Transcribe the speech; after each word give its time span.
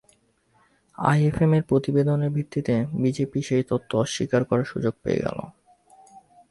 আইএমএফের 0.97 1.63
প্রতিবেদনের 1.69 2.31
ভিত্তিতে 2.31 2.75
বিজেপি 3.03 3.39
সেই 3.41 3.63
তত্ত্ব 3.69 3.91
অস্বীকার 3.97 4.41
করার 4.43 4.67
সুযোগ 4.71 4.93
পেয়ে 5.03 5.23
গেল। 5.25 5.37